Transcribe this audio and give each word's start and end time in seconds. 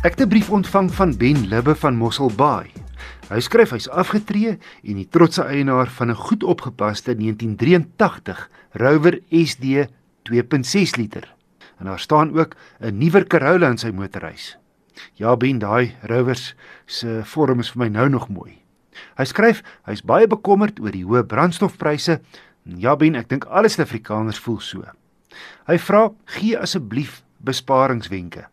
Ek 0.00 0.16
het 0.16 0.20
'n 0.20 0.28
brief 0.28 0.50
ontvang 0.50 0.88
van 0.94 1.16
Ben 1.16 1.48
Libbe 1.48 1.74
van 1.74 1.96
Mosselbaai. 1.96 2.72
Hy 3.28 3.40
skryf 3.40 3.70
hy's 3.70 3.88
afgetree 3.88 4.56
en 4.82 4.96
die 4.96 5.08
trotse 5.08 5.42
eienaar 5.44 5.90
van 5.92 6.08
'n 6.10 6.14
goed 6.16 6.42
opgepaste 6.42 7.14
1983 7.14 8.50
Rover 8.72 9.20
SD 9.28 9.84
2.6 10.22 10.96
liter. 10.96 11.34
En 11.78 11.84
daar 11.84 11.98
staan 11.98 12.38
ook 12.38 12.56
'n 12.80 12.98
nuwer 12.98 13.26
Corolla 13.26 13.68
in 13.68 13.78
sy 13.78 13.90
motorhuis. 13.90 14.58
Ja, 15.14 15.36
Ben, 15.36 15.58
daai 15.58 15.94
Rovers 16.02 16.54
se 16.86 17.20
vorm 17.24 17.60
is 17.60 17.70
vir 17.70 17.78
my 17.78 17.88
nou 17.88 18.08
nog 18.08 18.28
mooi. 18.28 18.62
Hy 19.16 19.24
skryf 19.24 19.62
hy's 19.84 20.02
baie 20.02 20.26
bekommerd 20.26 20.80
oor 20.80 20.90
die 20.90 21.04
hoë 21.04 21.26
brandstofpryse. 21.26 22.20
Ja, 22.62 22.96
Ben, 22.96 23.14
ek 23.14 23.28
dink 23.28 23.44
alle 23.44 23.68
Suid-Afrikaners 23.68 24.38
voel 24.38 24.60
so. 24.60 24.82
Hy 25.66 25.78
vra: 25.78 26.10
"Gee 26.24 26.58
asseblief 26.58 27.22
besparingswenke." 27.36 28.46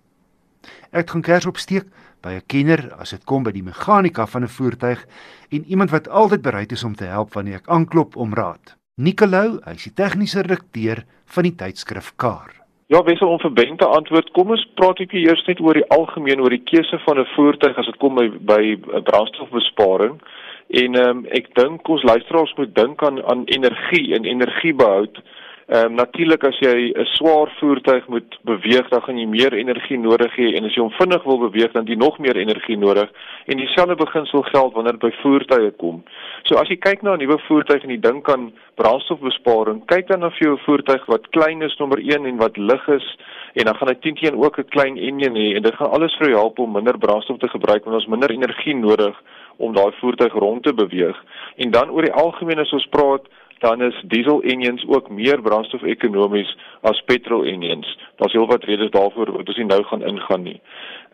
Ek 0.91 1.09
gaan 1.09 1.21
kers 1.21 1.45
opsteek 1.45 1.85
by 2.23 2.33
'n 2.37 2.47
kenner 2.47 2.93
as 2.99 3.11
dit 3.11 3.23
kom 3.25 3.43
by 3.43 3.51
die 3.51 3.63
meganika 3.63 4.25
van 4.25 4.43
'n 4.43 4.55
voertuig 4.57 5.05
en 5.51 5.65
iemand 5.67 5.91
wat 5.91 6.09
altyd 6.09 6.41
bereid 6.41 6.71
is 6.71 6.83
om 6.83 6.95
te 6.95 7.05
help 7.05 7.33
wanneer 7.33 7.55
ek 7.55 7.69
aanklop 7.69 8.15
om 8.15 8.33
raad. 8.33 8.75
Nicolou, 8.95 9.59
hy's 9.65 9.83
die 9.83 9.93
tegniese 9.93 10.41
redakteur 10.41 11.03
van 11.25 11.43
die 11.43 11.55
tydskrif 11.55 12.15
Car. 12.15 12.51
Ja, 12.87 13.03
wissel 13.03 13.27
om 13.27 13.39
verbente 13.39 13.85
antwoord. 13.85 14.31
Kom 14.31 14.49
ons 14.49 14.63
praat 14.79 14.99
ek 14.99 15.11
eers 15.13 15.43
net 15.45 15.59
oor 15.59 15.73
die 15.73 15.89
algemeen 15.91 16.39
oor 16.39 16.49
die 16.49 16.63
keuse 16.63 16.99
van 17.05 17.19
'n 17.19 17.27
voertuig 17.35 17.77
as 17.77 17.85
dit 17.85 17.97
kom 17.97 18.15
by 18.15 18.29
by 18.29 18.77
brandstofbesparing. 19.09 20.21
En 20.69 20.95
ehm 20.95 21.09
um, 21.09 21.25
ek 21.31 21.53
dink 21.55 21.88
ons 21.89 22.03
luisteraars 22.03 22.53
moet 22.57 22.75
dink 22.75 23.03
aan 23.03 23.23
aan 23.25 23.43
energie 23.45 24.15
en 24.15 24.23
energiebehoud. 24.23 25.19
Ehm 25.67 25.85
um, 25.85 25.95
natuurlik 25.95 26.44
as 26.48 26.59
jy 26.63 26.94
'n 26.95 27.05
swaar 27.05 27.49
voertuig 27.59 28.08
moet 28.08 28.38
beweeg, 28.44 28.88
dan 28.89 29.02
gaan 29.02 29.17
jy 29.17 29.25
meer 29.27 29.53
energie 29.53 29.98
nodig 29.99 30.31
hê 30.35 30.55
en 30.55 30.64
as 30.64 30.73
jy 30.73 30.81
hom 30.81 30.95
vinnig 30.95 31.23
wil 31.23 31.38
beweeg, 31.38 31.72
dan 31.72 31.86
jy 31.86 31.95
nog 31.95 32.19
meer 32.19 32.38
energie 32.38 32.78
nodig. 32.78 33.09
En 33.45 33.58
dieselfde 33.58 33.95
beginsel 33.95 34.41
geld 34.41 34.73
wanneer 34.73 34.95
dit 34.95 35.02
by 35.02 35.11
voertuie 35.22 35.72
kom. 35.72 36.03
So 36.44 36.56
as 36.56 36.69
jy 36.69 36.78
kyk 36.78 37.02
na 37.02 37.14
'n 37.14 37.19
nuwe 37.19 37.38
voertuig 37.47 37.83
en 37.83 37.89
jy 37.89 38.00
dink 38.00 38.30
aan 38.30 38.53
brandstofbesparing, 38.75 39.86
kyk 39.86 40.08
dan 40.08 40.19
na 40.19 40.31
jou 40.39 40.58
voertuig 40.58 41.06
wat 41.06 41.30
klein 41.30 41.61
is 41.61 41.78
nommer 41.78 42.00
1 42.00 42.25
en 42.25 42.38
wat 42.38 42.58
lig 42.58 42.88
is 42.88 43.17
en 43.53 43.66
dan 43.66 43.75
gaan 43.75 43.88
hy 43.88 43.95
teen 43.95 44.16
teen 44.16 44.39
ook 44.44 44.59
'n 44.59 44.69
klein 44.69 44.97
enjin 44.97 45.36
hê 45.36 45.56
en 45.56 45.61
dit 45.63 45.75
gaan 45.75 45.91
alles 45.91 46.16
vir 46.16 46.30
jou 46.30 46.39
help 46.39 46.59
om 46.59 46.72
minder 46.72 46.97
brandstof 46.97 47.39
te 47.39 47.50
gebruik 47.50 47.84
want 47.84 47.95
ons 47.95 48.08
minder 48.08 48.31
energie 48.31 48.75
nodig 48.75 49.16
om 49.58 49.73
daai 49.73 49.91
voertuig 50.00 50.34
rond 50.34 50.63
te 50.63 50.73
beweeg. 50.73 51.17
En 51.58 51.72
dan 51.72 51.89
oor 51.89 52.02
die 52.02 52.13
algemeen 52.13 52.59
as 52.59 52.73
ons 52.73 52.88
praat 52.88 53.28
dan 53.59 53.81
is 53.81 54.02
diesel 54.03 54.41
engines 54.41 54.86
ook 54.88 55.09
meer 55.09 55.41
brandstofekonomies 55.41 56.58
as 56.81 57.02
petrol 57.05 57.45
engines. 57.45 57.97
Daar's 58.16 58.33
heelwat 58.33 58.63
redes 58.63 58.91
daarvoor 58.91 59.31
wat 59.31 59.47
ons 59.47 59.58
nie 59.58 59.66
nou 59.66 59.83
gaan 59.83 60.03
ingaan 60.03 60.44
nie. 60.44 60.61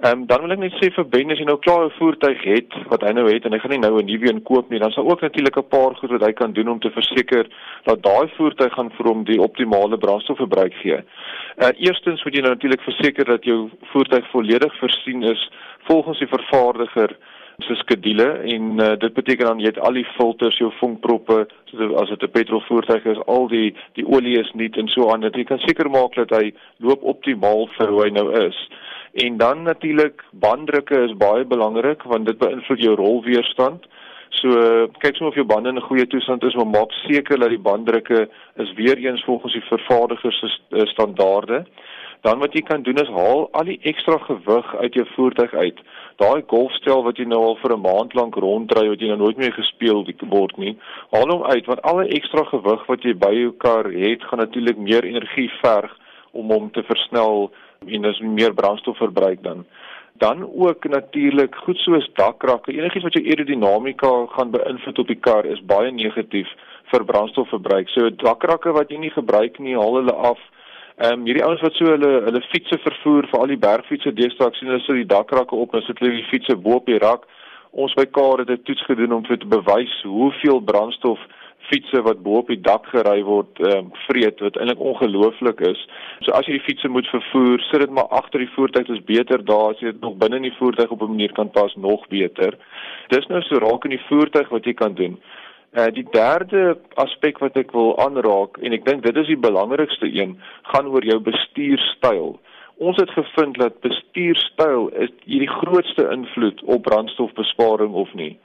Ehm 0.04 0.20
um, 0.20 0.26
dan 0.28 0.42
wil 0.42 0.52
ek 0.52 0.60
net 0.60 0.74
sê 0.82 0.90
vir 0.92 1.06
Ben 1.08 1.32
as 1.32 1.40
jy 1.40 1.46
nou 1.48 1.60
klaar 1.60 1.86
'n 1.86 1.98
voertuig 1.98 2.42
het 2.44 2.74
wat 2.92 3.02
hy 3.08 3.12
nou 3.14 3.28
het 3.30 3.46
en 3.46 3.54
hy 3.54 3.60
gaan 3.60 3.72
nie 3.72 3.84
nou 3.84 4.00
'n 4.00 4.06
nuwe 4.06 4.28
een 4.30 4.42
koop 4.44 4.70
nie, 4.70 4.80
dan 4.80 4.92
sal 4.92 5.10
ook 5.10 5.22
natuurlik 5.22 5.58
'n 5.58 5.68
paar 5.76 5.96
goed 5.96 6.10
wat 6.10 6.26
hy 6.26 6.34
kan 6.34 6.54
doen 6.54 6.70
om 6.70 6.80
te 6.80 6.92
verseker 6.92 7.48
dat 7.84 8.04
daai 8.04 8.28
voertuig 8.38 8.74
gaan 8.74 8.92
vir 8.92 9.08
hom 9.08 9.24
die 9.24 9.42
optimale 9.42 9.98
brandstofverbruik 9.98 10.74
gee. 10.74 11.00
Uh 11.64 11.72
eerstens 11.78 12.24
moet 12.24 12.36
jy 12.36 12.42
nou 12.42 12.54
natuurlik 12.54 12.82
verseker 12.82 13.26
dat 13.26 13.44
jou 13.44 13.70
voertuig 13.92 14.30
volledig 14.32 14.78
voorsien 14.80 15.24
is 15.24 15.52
volgens 15.84 16.20
die 16.20 16.28
vervaardiger 16.28 17.18
se 17.58 17.76
skedule 17.76 18.28
en 18.56 18.80
uh, 18.80 18.92
dit 18.98 19.14
beteken 19.14 19.46
dan 19.46 19.60
jy 19.60 19.66
het 19.66 19.80
al 19.80 19.94
die 19.94 20.08
filters, 20.18 20.58
jou 20.58 20.72
vonkproppe, 20.80 21.46
so 21.72 21.96
as 22.02 22.10
dit 22.10 22.24
'n 22.24 22.32
petrolvoertuig 22.32 23.06
is, 23.06 23.22
al 23.26 23.48
die 23.48 23.76
die 23.94 24.06
olie 24.06 24.40
is 24.40 24.52
nuut 24.54 24.78
en 24.78 24.88
so 24.88 25.12
aan. 25.12 25.22
Dat 25.22 25.36
jy 25.36 25.44
kan 25.44 25.60
seker 25.60 25.90
maak 25.90 26.16
dat 26.16 26.30
hy 26.30 26.54
loop 26.78 27.04
optimaal 27.04 27.68
vir 27.78 27.88
hoe 27.88 28.04
hy 28.04 28.10
nou 28.10 28.32
is. 28.48 28.70
En 29.14 29.38
dan 29.38 29.64
natuurlik 29.64 30.24
banddrukke 30.32 31.04
is 31.04 31.18
baie 31.18 31.46
belangrik 31.46 32.04
want 32.04 32.26
dit 32.26 32.38
beïnvloed 32.38 32.80
jou 32.80 32.96
rolweerstand. 32.96 33.86
So 34.30 34.50
kyk 35.00 35.16
sommer 35.16 35.30
of 35.30 35.38
jou 35.38 35.46
bande 35.46 35.70
in 35.70 35.78
'n 35.78 35.90
goeie 35.90 36.08
toestand 36.08 36.44
is, 36.44 36.56
maar 36.56 36.68
maak 36.68 36.92
seker 36.92 37.40
dat 37.40 37.50
die 37.50 37.66
banddrukke 37.70 38.30
is 38.56 38.74
weer 38.74 38.98
eens 38.98 39.24
volgens 39.24 39.54
die 39.54 39.68
vervaardiger 39.70 40.34
se 40.34 40.50
standaarde. 40.86 41.66
Dan 42.24 42.40
wat 42.40 42.54
jy 42.56 42.62
kan 42.64 42.84
doen 42.88 43.02
is 43.02 43.10
haal 43.12 43.50
al 43.52 43.68
die 43.68 43.80
ekstra 43.90 44.16
gewig 44.24 44.76
uit 44.80 44.94
jou 44.96 45.04
voertuig 45.16 45.54
uit. 45.54 45.80
Daai 46.22 46.44
golfstel 46.48 47.02
wat 47.04 47.18
jy 47.20 47.26
nou 47.28 47.42
al 47.50 47.58
vir 47.60 47.74
'n 47.76 47.84
maand 47.84 48.14
lank 48.16 48.36
rondry 48.36 48.88
wat 48.88 49.02
jy 49.02 49.10
nou 49.12 49.18
nooit 49.18 49.38
meer 49.38 49.52
gespeel 49.52 50.06
word 50.30 50.58
nie, 50.58 50.78
haal 51.12 51.28
hom 51.28 51.44
uit 51.44 51.66
want 51.66 51.82
alle 51.82 52.08
ekstra 52.08 52.46
gewig 52.46 52.88
wat 52.88 53.04
jy 53.04 53.14
by 53.14 53.34
jou 53.34 53.52
kar 53.52 53.92
het, 53.92 54.24
gaan 54.24 54.40
natuurlik 54.40 54.78
meer 54.78 55.04
energie 55.04 55.50
verg 55.62 55.92
om 56.32 56.50
hom 56.50 56.72
te 56.72 56.84
versnel 56.84 57.52
en 57.88 58.02
dis 58.02 58.20
meer 58.20 58.54
brandstof 58.54 58.98
verbruik 58.98 59.44
dan. 59.44 59.66
Dan 60.18 60.44
ook 60.44 60.86
natuurlik 60.86 61.56
goed 61.56 61.78
soos 61.78 62.10
dakrakke, 62.14 62.72
enigiets 62.72 63.04
wat 63.04 63.14
jou 63.14 63.26
aerodinamika 63.26 64.12
gaan 64.36 64.52
beïnvloed 64.52 65.00
op 65.00 65.08
die 65.08 65.20
kar 65.20 65.46
is 65.46 65.66
baie 65.66 65.92
negatief 65.92 66.48
vir 66.92 67.04
brandstofverbruik. 67.04 67.90
So 67.90 68.10
dakrakke 68.10 68.72
wat 68.72 68.92
jy 68.92 68.98
nie 68.98 69.12
gebruik 69.12 69.60
nie, 69.60 69.76
haal 69.76 69.96
hulle 70.00 70.14
af 70.14 70.40
Ehm 70.98 71.20
um, 71.20 71.24
hierdie 71.26 71.44
ouens 71.44 71.62
wat 71.66 71.74
so 71.74 71.90
hulle 71.90 72.10
hulle 72.28 72.42
fietses 72.52 72.82
vervoer 72.86 73.26
vir 73.32 73.40
al 73.40 73.52
die 73.52 73.62
bergfietsse 73.62 74.12
deesdae 74.14 74.54
sien 74.54 74.70
hulle 74.70 74.84
so 74.86 74.94
die 74.94 75.10
dakrakke 75.10 75.58
op 75.58 75.74
en 75.74 75.82
sit 75.88 76.02
hulle 76.04 76.20
die 76.20 76.28
fietses 76.30 76.60
bo 76.62 76.78
op 76.78 76.86
die 76.86 77.00
rak. 77.02 77.26
Ons 77.72 77.96
by 77.98 78.06
Kaar 78.06 78.44
het 78.44 78.52
'n 78.54 78.62
toets 78.68 78.86
gedoen 78.86 79.16
om 79.18 79.26
vir 79.26 79.40
te 79.40 79.50
bewys 79.50 79.96
hoeveel 80.04 80.62
brandstof 80.62 81.20
fietses 81.70 82.06
wat 82.06 82.22
bo 82.24 82.38
op 82.44 82.48
die 82.48 82.62
dak 82.62 82.86
gery 82.94 83.24
word 83.24 83.60
ehm 83.60 83.78
um, 83.78 83.92
vreet 84.06 84.40
wat 84.46 84.58
eintlik 84.58 84.80
ongelooflik 84.80 85.62
is. 85.72 85.82
So 86.22 86.32
as 86.38 86.46
jy 86.46 86.60
die 86.60 86.68
fietses 86.68 86.92
moet 86.92 87.10
vervoer, 87.10 87.60
sit 87.72 87.82
dit 87.82 87.90
maar 87.90 88.14
agter 88.20 88.40
die 88.40 88.54
voertuig, 88.56 88.86
dit 88.88 88.98
is 88.98 89.06
beter 89.06 89.46
daar 89.46 89.74
as 89.74 89.80
jy 89.82 89.96
dit 89.96 90.02
nog 90.02 90.20
binne 90.22 90.42
in 90.42 90.50
die 90.50 90.58
voertuig 90.60 90.92
op 90.92 91.02
'n 91.02 91.14
manier 91.16 91.34
kan 91.34 91.50
pas 91.50 91.76
nog 91.76 92.08
beter. 92.08 92.54
Dis 93.10 93.28
nou 93.28 93.42
so 93.42 93.58
raak 93.58 93.84
in 93.86 93.98
die 93.98 94.06
voertuig 94.10 94.50
wat 94.50 94.66
jy 94.66 94.74
kan 94.74 94.94
doen. 94.94 95.18
Uh, 95.74 95.88
die 95.90 96.06
derde 96.14 96.76
aspek 97.02 97.40
wat 97.42 97.56
ek 97.58 97.72
wil 97.74 97.96
aanraak 97.98 98.60
en 98.62 98.76
ek 98.78 98.84
dink 98.86 99.02
dit 99.08 99.16
is 99.18 99.30
die 99.32 99.40
belangrikste 99.42 100.06
een, 100.06 100.36
gaan 100.70 100.92
oor 100.94 101.06
jou 101.08 101.18
bestuurstyl. 101.26 102.36
Ons 102.78 103.00
het 103.02 103.10
gevind 103.16 103.58
dat 103.58 103.80
bestuurstyl 103.82 104.92
is 105.02 105.10
hierdie 105.26 105.50
grootste 105.50 106.06
invloed 106.14 106.62
op 106.70 106.86
brandstofbesparing 106.86 107.98
of 107.98 108.14
nie. 108.14 108.36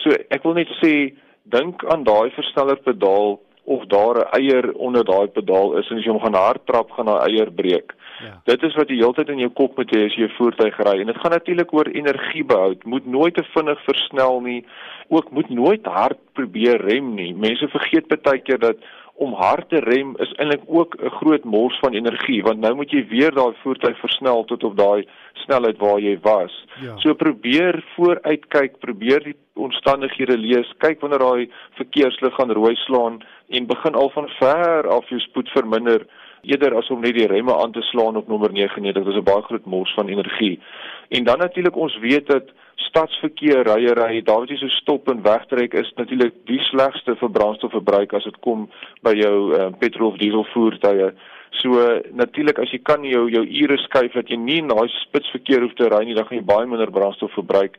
So 0.00 0.16
ek 0.32 0.48
wil 0.48 0.56
net 0.56 0.72
sê 0.80 1.12
dink 1.52 1.84
aan 1.92 2.06
daai 2.08 2.32
versnellerpedaal 2.38 3.36
of 3.64 3.84
daar 3.86 4.16
'n 4.18 4.30
eier 4.38 4.72
onder 4.72 5.04
daai 5.04 5.26
pedaal 5.26 5.78
is 5.78 5.90
en 5.90 5.96
as 5.96 6.04
jy 6.04 6.10
hom 6.10 6.20
gaan 6.20 6.34
hard 6.34 6.66
trap 6.66 6.90
gaan 6.90 7.06
daai 7.06 7.30
eier 7.30 7.50
breek. 7.52 7.94
Ja. 8.20 8.40
Dit 8.44 8.62
is 8.62 8.74
wat 8.74 8.88
jy 8.88 8.96
heeltyd 8.96 9.28
in 9.28 9.38
jou 9.38 9.50
kop 9.50 9.76
moet 9.76 9.90
hê 9.90 10.06
as 10.06 10.14
jy 10.14 10.24
'n 10.24 10.36
voertuig 10.38 10.78
ry 10.78 11.00
en 11.00 11.06
dit 11.06 11.16
gaan 11.16 11.30
natuurlik 11.30 11.72
oor 11.72 11.86
energiebehoud. 11.86 12.84
Moet 12.84 13.06
nooit 13.06 13.34
te 13.34 13.44
vinnig 13.54 13.80
versnel 13.84 14.40
nie. 14.40 14.64
Ook 15.08 15.30
moet 15.30 15.50
nooit 15.50 15.86
hard 15.86 16.18
probeer 16.32 16.80
rem 16.80 17.14
nie. 17.14 17.34
Mense 17.34 17.68
vergeet 17.68 18.08
baie 18.22 18.38
keer 18.38 18.58
dat 18.58 18.76
om 19.22 19.34
hard 19.38 19.68
te 19.70 19.80
rem 19.84 20.14
is 20.24 20.32
eintlik 20.42 20.62
ook 20.66 20.96
'n 20.98 21.10
groot 21.18 21.44
mors 21.44 21.78
van 21.78 21.94
energie 21.94 22.42
want 22.42 22.58
nou 22.58 22.74
moet 22.74 22.90
jy 22.90 23.02
weer 23.08 23.34
daai 23.34 23.54
voertuig 23.62 23.98
versnel 23.98 24.44
tot 24.44 24.64
op 24.64 24.76
daai 24.76 25.06
snelheid 25.44 25.78
waar 25.78 26.00
jy 26.00 26.18
was. 26.22 26.54
Ja. 26.80 26.96
So 26.96 27.14
probeer 27.14 27.84
vooruitkyk, 27.94 28.78
probeer 28.78 29.22
die 29.24 29.36
omstandighede 29.54 30.38
lees, 30.38 30.72
kyk 30.78 31.00
wanneer 31.00 31.18
daai 31.18 31.50
verkeerslig 31.78 32.34
gaan 32.34 32.50
rooi 32.50 32.74
slaan 32.76 33.22
en 33.48 33.66
begin 33.66 33.94
al 33.94 34.10
van 34.10 34.28
ver 34.28 34.88
af 34.88 35.08
jou 35.08 35.20
spoed 35.20 35.48
verminder 35.48 36.06
eerder 36.42 36.74
as 36.74 36.90
om 36.90 37.00
net 37.00 37.14
die 37.14 37.26
remme 37.30 37.54
aan 37.54 37.72
te 37.72 37.82
slaan 37.90 38.16
op 38.16 38.28
nommer 38.28 38.52
99. 38.52 39.04
Dit 39.04 39.14
is 39.14 39.20
'n 39.20 39.30
baie 39.30 39.42
groot 39.42 39.64
mors 39.64 39.94
van 39.94 40.08
energie. 40.08 40.60
En 41.08 41.24
dan 41.24 41.38
natuurlik 41.38 41.76
ons 41.76 41.98
weet 41.98 42.26
dat 42.26 42.44
stadsverkeer 42.74 43.62
ryery, 43.62 44.22
daar 44.22 44.38
wat 44.38 44.48
jy 44.48 44.56
so 44.56 44.68
stop 44.68 45.08
en 45.08 45.22
wegtrek 45.22 45.74
is 45.74 45.92
natuurlik 45.96 46.34
die 46.44 46.60
slegste 46.60 47.16
vir 47.16 47.30
brandstofverbruik 47.30 48.12
as 48.12 48.24
dit 48.24 48.38
kom 48.40 48.68
by 49.02 49.14
jou 49.16 49.54
uh, 49.54 49.68
petrol 49.78 50.10
of 50.10 50.18
diesel 50.18 50.44
voertuie. 50.52 51.12
So 51.60 52.00
natuurlik 52.12 52.58
as 52.58 52.70
jy 52.72 52.80
kan 52.82 53.04
jou 53.04 53.30
jou 53.30 53.44
ure 53.46 53.78
skuif 53.78 54.12
dat 54.12 54.28
jy 54.28 54.36
nie 54.36 54.58
in 54.62 54.68
daai 54.72 54.88
spitsverkeer 54.88 55.60
hoef 55.60 55.74
te 55.74 55.88
ry 55.88 56.04
nie, 56.04 56.14
dan 56.14 56.26
gaan 56.26 56.38
jy 56.38 56.44
baie 56.44 56.66
minder 56.66 56.90
brandstof 56.90 57.32
verbruik. 57.32 57.78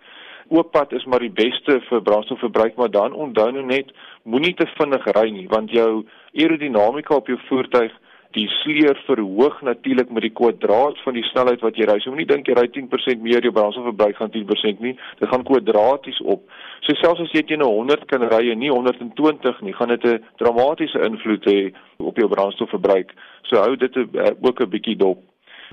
Ooppad 0.54 0.94
is 0.94 1.06
maar 1.06 1.24
die 1.24 1.34
beste 1.34 1.80
vir 1.90 2.02
brandstofverbruik, 2.02 2.76
maar 2.78 2.92
dan 2.92 3.14
onthou 3.14 3.52
nou 3.52 3.66
net 3.66 3.92
moenie 4.24 4.54
te 4.54 4.68
vinnig 4.78 5.06
ry 5.18 5.30
nie, 5.32 5.48
want 5.50 5.72
jou 5.72 6.04
aerodinamika 6.34 7.16
op 7.16 7.28
jou 7.28 7.40
voertuig 7.48 7.92
die 8.34 8.48
sleur 8.62 8.98
verhoog 9.06 9.62
natuurlik 9.62 10.10
met 10.10 10.26
die 10.26 10.34
kwadraat 10.34 10.98
van 11.06 11.18
die 11.18 11.26
snelheid 11.30 11.62
wat 11.62 11.78
jy 11.78 11.86
ry. 11.90 12.00
So 12.02 12.14
moenie 12.14 12.28
dink 12.30 12.48
jy 12.50 12.56
ry 12.58 12.66
10% 12.74 13.22
meer 13.22 13.46
jou 13.46 13.54
brandstofverbruik 13.54 14.18
gaan 14.18 14.34
10% 14.34 14.82
nie. 14.86 14.96
Dit 15.20 15.30
gaan 15.30 15.46
kwadraties 15.48 16.22
op. 16.36 16.48
So 16.86 16.98
selfs 17.02 17.22
as 17.24 17.36
jy 17.36 17.44
teen 17.48 17.62
100 17.66 18.08
kan 18.10 18.26
ry 18.34 18.48
en 18.52 18.60
nie 18.64 18.72
120 18.74 19.62
nie, 19.62 19.76
gaan 19.78 19.94
dit 19.94 20.06
'n 20.06 20.24
dramatiese 20.42 21.04
invloed 21.10 21.46
hê 21.46 21.74
op 21.98 22.18
jou 22.18 22.28
brandstofverbruik. 22.28 23.14
So 23.44 23.58
hou 23.58 23.76
dit 23.76 23.98
ook 24.42 24.60
'n 24.60 24.70
bietjie 24.70 24.98
dop. 24.98 25.22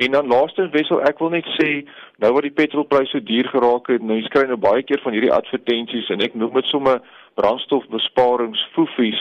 En 0.01 0.11
dan 0.11 0.27
laastens 0.27 0.71
wissel 0.73 1.03
ek 1.03 1.19
wil 1.19 1.29
net 1.29 1.47
sê 1.61 1.85
nou 2.19 2.33
wat 2.33 2.43
die 2.43 2.57
petrolpryse 2.57 3.11
so 3.11 3.21
duur 3.21 3.49
geraak 3.53 3.87
het, 3.93 4.03
nou 4.03 4.17
jy 4.17 4.25
skry 4.29 4.47
nou 4.49 4.57
baie 4.57 4.83
keer 4.83 5.01
van 5.03 5.13
hierdie 5.13 5.33
advertensies 5.33 6.09
en 6.09 6.21
ek 6.25 6.35
noem 6.35 6.55
dit 6.55 6.67
sommer 6.67 7.03
brandstofbesparingsfoefies 7.35 9.21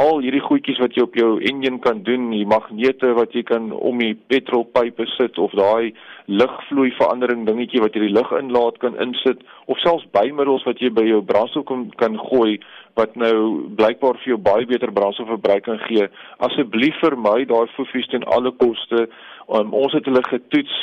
al 0.00 0.22
hierdie 0.24 0.40
goedjies 0.40 0.78
wat 0.80 0.94
jy 0.96 1.04
op 1.04 1.16
jou 1.18 1.30
enjin 1.50 1.76
kan 1.84 2.00
doen, 2.06 2.30
die 2.32 2.46
magnete 2.48 3.12
wat 3.18 3.34
jy 3.36 3.42
kan 3.48 3.68
om 3.76 4.00
die 4.00 4.14
petrolpype 4.32 5.04
sit 5.16 5.38
of 5.42 5.52
daai 5.58 5.92
lugvloei 6.30 6.92
verandering 6.96 7.44
dingetjie 7.48 7.82
wat 7.84 7.96
jy 7.96 8.06
die 8.06 8.14
lug 8.16 8.30
inlaat 8.38 8.78
kan 8.80 8.96
insit 9.02 9.42
of 9.66 9.80
selfs 9.84 10.06
bymiddels 10.16 10.64
wat 10.68 10.80
jy 10.80 10.92
by 10.94 11.04
jou 11.08 11.20
brandstof 11.26 11.66
kan, 11.68 11.88
kan 12.00 12.16
gooi 12.30 12.56
wat 12.98 13.16
nou 13.20 13.68
blykbaar 13.76 14.18
vir 14.22 14.34
jou 14.34 14.40
baie 14.50 14.66
beter 14.68 14.92
brandstofverbruik 14.94 15.66
kan 15.68 15.80
gee. 15.86 16.08
Asseblief 16.46 16.96
vermy 17.04 17.44
daai 17.50 17.68
fofies 17.76 18.08
ten 18.12 18.24
alle 18.36 18.52
koste. 18.62 19.06
Um, 19.48 19.74
ons 19.76 19.94
het 19.96 20.08
hulle 20.08 20.22
getoets 20.26 20.76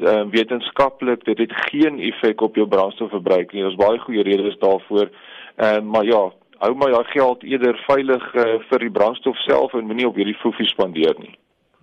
uh, 0.00 0.24
wetenskaplik 0.30 1.24
dit 1.28 1.42
het 1.42 1.56
geen 1.70 1.98
effek 2.10 2.42
op 2.46 2.58
jou 2.60 2.68
brandstofverbruik 2.70 3.52
nie. 3.52 3.66
Daar's 3.66 3.80
baie 3.80 3.98
goeie 4.06 4.26
redes 4.26 4.58
daarvoor. 4.62 5.10
Ehm 5.56 5.82
uh, 5.82 5.92
maar 5.92 6.06
ja, 6.06 6.28
hou 6.60 6.74
maar 6.76 6.92
jou 6.92 7.04
geld 7.14 7.44
eerder 7.48 7.78
veilig 7.86 8.24
uh, 8.34 8.58
vir 8.68 8.84
die 8.84 8.92
brandstof 8.92 9.38
self 9.46 9.74
en 9.74 9.88
moenie 9.88 10.08
op 10.08 10.18
hierdie 10.20 10.36
foefie 10.42 10.68
spandeer 10.68 11.16
nie. 11.18 11.34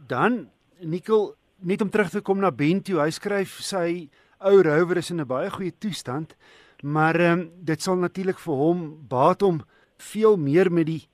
Dan 0.07 0.47
Nikkel 0.79 1.31
net 1.65 1.81
om 1.81 1.89
terug 1.89 2.11
te 2.13 2.21
kom 2.21 2.39
na 2.39 2.51
Bento, 2.53 2.99
hy 3.01 3.09
skryf 3.09 3.57
sy 3.65 4.09
ou 4.45 4.61
Rover 4.61 4.99
is 5.01 5.09
in 5.09 5.21
'n 5.21 5.27
baie 5.27 5.49
goeie 5.49 5.73
toestand, 5.73 6.35
maar 6.83 7.15
ehm 7.15 7.39
um, 7.39 7.51
dit 7.65 7.81
sal 7.81 7.97
natuurlik 7.97 8.39
vir 8.39 8.53
hom 8.53 9.07
baat 9.09 9.41
om 9.41 9.63
veel 9.97 10.37
meer 10.37 10.71
met 10.71 10.85
die 10.85 11.07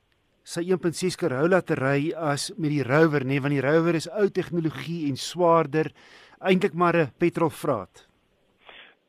sy 0.44 0.66
1.6 0.68 1.16
Corolla 1.16 1.62
te 1.62 1.75
ry 1.75 2.12
as 2.12 2.51
met 2.57 2.69
die 2.69 2.83
Rover, 2.83 3.24
nê, 3.24 3.27
nee, 3.27 3.39
want 3.39 3.56
die 3.56 3.63
Rover 3.63 3.95
is 3.95 4.09
ou 4.12 4.27
tegnologie 4.30 5.07
en 5.07 5.16
swaarder 5.16 5.94
eintlik 6.42 6.74
maar 6.74 6.98
'n 6.98 7.12
petrolvraat. 7.18 8.07